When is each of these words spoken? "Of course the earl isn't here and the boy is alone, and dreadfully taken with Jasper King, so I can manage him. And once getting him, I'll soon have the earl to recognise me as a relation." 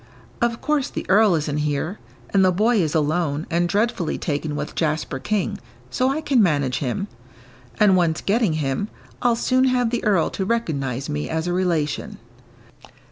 "Of 0.41 0.61
course 0.61 0.89
the 0.89 1.05
earl 1.09 1.35
isn't 1.35 1.59
here 1.59 1.99
and 2.31 2.43
the 2.43 2.51
boy 2.51 2.81
is 2.81 2.95
alone, 2.95 3.45
and 3.51 3.69
dreadfully 3.69 4.17
taken 4.17 4.55
with 4.55 4.73
Jasper 4.73 5.19
King, 5.19 5.59
so 5.91 6.09
I 6.09 6.21
can 6.21 6.41
manage 6.41 6.79
him. 6.79 7.07
And 7.79 7.95
once 7.95 8.19
getting 8.21 8.53
him, 8.53 8.87
I'll 9.21 9.35
soon 9.35 9.65
have 9.65 9.91
the 9.91 10.03
earl 10.03 10.31
to 10.31 10.43
recognise 10.43 11.07
me 11.07 11.29
as 11.29 11.45
a 11.45 11.53
relation." 11.53 12.17